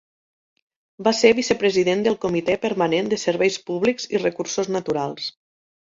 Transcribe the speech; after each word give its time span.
Va 1.07 1.13
ser 1.17 1.31
vicepresident 1.41 2.01
del 2.09 2.17
comitè 2.25 2.57
permanent 2.65 3.13
de 3.15 3.23
serveis 3.27 3.63
públics 3.71 4.13
i 4.17 4.27
recursos 4.27 4.77
naturals. 4.79 5.35